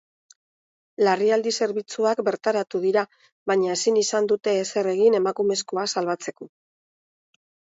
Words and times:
Larrialdi 1.07 1.51
zerbitzuak 1.65 2.21
bertaratu 2.29 2.81
dira, 2.87 3.03
baina 3.51 3.75
ezin 3.75 4.01
izan 4.05 4.31
dute 4.33 4.57
ezer 4.63 4.91
egin 4.95 5.19
emakumezkoa 5.21 5.89
salbatzeko. 5.95 6.53